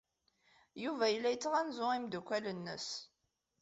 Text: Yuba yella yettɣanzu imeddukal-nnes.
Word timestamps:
Yuba 0.83 1.05
yella 1.09 1.29
yettɣanzu 1.31 1.85
imeddukal-nnes. 1.97 2.87